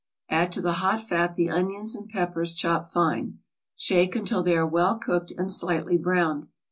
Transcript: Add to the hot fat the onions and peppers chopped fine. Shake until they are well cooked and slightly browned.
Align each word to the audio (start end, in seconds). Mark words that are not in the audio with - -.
Add 0.31 0.51
to 0.53 0.61
the 0.61 0.71
hot 0.81 1.07
fat 1.07 1.35
the 1.35 1.51
onions 1.51 1.93
and 1.93 2.09
peppers 2.09 2.55
chopped 2.55 2.91
fine. 2.91 3.37
Shake 3.75 4.15
until 4.15 4.41
they 4.41 4.57
are 4.57 4.65
well 4.65 4.97
cooked 4.97 5.31
and 5.37 5.51
slightly 5.51 5.99
browned. 5.99 6.47